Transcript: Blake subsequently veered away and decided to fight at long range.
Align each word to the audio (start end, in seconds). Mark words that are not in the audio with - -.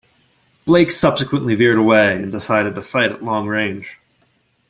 Blake 0.65 0.89
subsequently 0.89 1.53
veered 1.53 1.77
away 1.77 2.15
and 2.15 2.31
decided 2.31 2.73
to 2.73 2.81
fight 2.81 3.11
at 3.11 3.23
long 3.23 3.45
range. 3.47 3.99